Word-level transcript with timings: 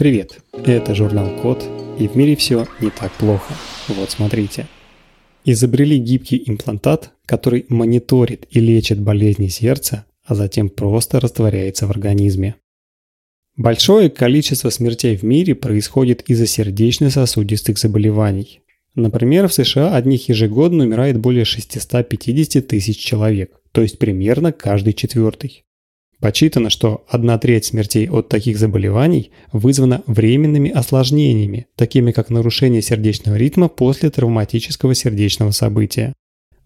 Привет, 0.00 0.38
это 0.64 0.94
журнал 0.94 1.28
Код, 1.42 1.62
и 1.98 2.08
в 2.08 2.16
мире 2.16 2.34
все 2.34 2.66
не 2.80 2.88
так 2.88 3.12
плохо. 3.18 3.52
Вот 3.86 4.10
смотрите. 4.10 4.66
Изобрели 5.44 5.98
гибкий 5.98 6.42
имплантат, 6.46 7.12
который 7.26 7.66
мониторит 7.68 8.46
и 8.48 8.60
лечит 8.60 8.98
болезни 8.98 9.48
сердца, 9.48 10.06
а 10.24 10.34
затем 10.34 10.70
просто 10.70 11.20
растворяется 11.20 11.86
в 11.86 11.90
организме. 11.90 12.54
Большое 13.58 14.08
количество 14.08 14.70
смертей 14.70 15.18
в 15.18 15.22
мире 15.22 15.54
происходит 15.54 16.22
из-за 16.30 16.46
сердечно-сосудистых 16.46 17.76
заболеваний. 17.76 18.62
Например, 18.94 19.48
в 19.48 19.52
США 19.52 19.94
от 19.94 20.06
них 20.06 20.30
ежегодно 20.30 20.84
умирает 20.84 21.18
более 21.18 21.44
650 21.44 22.66
тысяч 22.66 22.96
человек, 22.96 23.60
то 23.70 23.82
есть 23.82 23.98
примерно 23.98 24.50
каждый 24.50 24.94
четвертый. 24.94 25.66
Почитано, 26.20 26.68
что 26.68 27.04
одна 27.08 27.38
треть 27.38 27.64
смертей 27.64 28.08
от 28.08 28.28
таких 28.28 28.58
заболеваний 28.58 29.30
вызвана 29.52 30.02
временными 30.06 30.70
осложнениями, 30.70 31.66
такими 31.76 32.12
как 32.12 32.28
нарушение 32.28 32.82
сердечного 32.82 33.36
ритма 33.36 33.68
после 33.68 34.10
травматического 34.10 34.94
сердечного 34.94 35.50
события. 35.52 36.12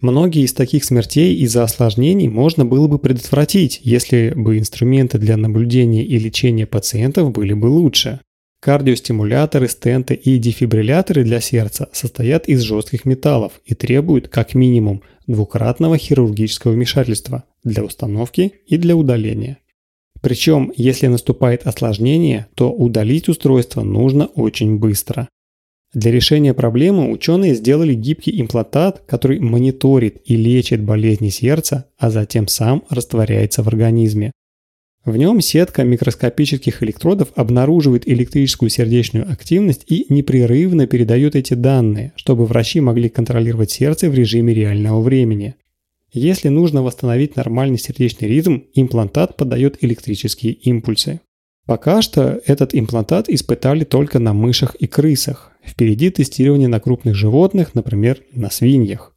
Многие 0.00 0.44
из 0.44 0.52
таких 0.52 0.84
смертей 0.84 1.36
из-за 1.36 1.62
осложнений 1.62 2.28
можно 2.28 2.64
было 2.64 2.88
бы 2.88 2.98
предотвратить, 2.98 3.80
если 3.84 4.32
бы 4.34 4.58
инструменты 4.58 5.18
для 5.18 5.36
наблюдения 5.36 6.04
и 6.04 6.18
лечения 6.18 6.66
пациентов 6.66 7.30
были 7.30 7.52
бы 7.52 7.66
лучше. 7.66 8.20
Кардиостимуляторы, 8.62 9.66
стенты 9.66 10.14
и 10.14 10.38
дефибрилляторы 10.38 11.24
для 11.24 11.40
сердца 11.40 11.88
состоят 11.92 12.48
из 12.48 12.60
жестких 12.60 13.04
металлов 13.04 13.60
и 13.64 13.74
требуют 13.74 14.28
как 14.28 14.54
минимум 14.54 15.02
двукратного 15.26 15.98
хирургического 15.98 16.70
вмешательства 16.70 17.42
для 17.64 17.82
установки 17.82 18.52
и 18.68 18.76
для 18.76 18.94
удаления. 18.94 19.58
Причем, 20.20 20.72
если 20.76 21.08
наступает 21.08 21.66
осложнение, 21.66 22.46
то 22.54 22.70
удалить 22.70 23.28
устройство 23.28 23.82
нужно 23.82 24.26
очень 24.26 24.78
быстро. 24.78 25.28
Для 25.92 26.12
решения 26.12 26.54
проблемы 26.54 27.10
ученые 27.10 27.56
сделали 27.56 27.94
гибкий 27.94 28.40
имплантат, 28.40 29.02
который 29.08 29.40
мониторит 29.40 30.22
и 30.24 30.36
лечит 30.36 30.84
болезни 30.84 31.30
сердца, 31.30 31.86
а 31.98 32.10
затем 32.10 32.46
сам 32.46 32.84
растворяется 32.90 33.64
в 33.64 33.68
организме. 33.68 34.30
В 35.04 35.16
нем 35.16 35.40
сетка 35.40 35.82
микроскопических 35.82 36.80
электродов 36.82 37.32
обнаруживает 37.34 38.08
электрическую 38.08 38.70
сердечную 38.70 39.30
активность 39.30 39.84
и 39.88 40.06
непрерывно 40.08 40.86
передает 40.86 41.34
эти 41.34 41.54
данные, 41.54 42.12
чтобы 42.14 42.46
врачи 42.46 42.80
могли 42.80 43.08
контролировать 43.08 43.72
сердце 43.72 44.08
в 44.08 44.14
режиме 44.14 44.54
реального 44.54 45.00
времени. 45.00 45.56
Если 46.12 46.48
нужно 46.48 46.82
восстановить 46.82 47.34
нормальный 47.34 47.78
сердечный 47.78 48.28
ритм, 48.28 48.60
имплантат 48.74 49.36
подает 49.36 49.78
электрические 49.80 50.52
импульсы. 50.52 51.20
Пока 51.66 52.00
что 52.02 52.40
этот 52.46 52.74
имплантат 52.74 53.28
испытали 53.28 53.84
только 53.84 54.20
на 54.20 54.32
мышах 54.32 54.76
и 54.76 54.86
крысах. 54.86 55.52
Впереди 55.64 56.10
тестирование 56.10 56.68
на 56.68 56.80
крупных 56.80 57.16
животных, 57.16 57.74
например, 57.74 58.18
на 58.34 58.50
свиньях. 58.50 59.11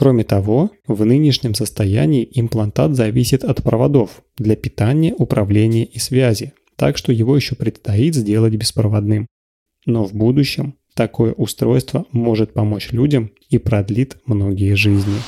Кроме 0.00 0.24
того, 0.24 0.70
в 0.86 1.04
нынешнем 1.04 1.52
состоянии 1.52 2.26
имплантат 2.32 2.96
зависит 2.96 3.44
от 3.44 3.62
проводов 3.62 4.22
для 4.38 4.56
питания, 4.56 5.12
управления 5.12 5.84
и 5.84 5.98
связи, 5.98 6.54
так 6.76 6.96
что 6.96 7.12
его 7.12 7.36
еще 7.36 7.54
предстоит 7.54 8.14
сделать 8.14 8.54
беспроводным. 8.54 9.26
Но 9.84 10.06
в 10.06 10.14
будущем 10.14 10.76
такое 10.94 11.34
устройство 11.34 12.06
может 12.12 12.54
помочь 12.54 12.92
людям 12.92 13.32
и 13.50 13.58
продлит 13.58 14.16
многие 14.24 14.72
жизни. 14.72 15.18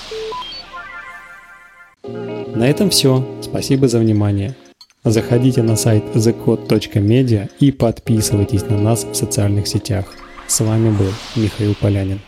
На 2.57 2.67
этом 2.67 2.89
все. 2.89 3.29
Спасибо 3.43 3.89
за 3.89 3.99
внимание. 3.99 4.57
Заходите 5.05 5.63
на 5.63 5.77
сайт 5.77 6.03
thecode.media 6.15 7.51
и 7.61 7.73
подписывайтесь 7.73 8.67
на 8.71 8.81
нас 8.81 9.05
в 9.05 9.15
социальных 9.15 9.67
сетях. 9.67 10.15
С 10.47 10.61
вами 10.61 10.97
был 10.97 11.13
Михаил 11.37 11.75
Полянин. 11.75 12.21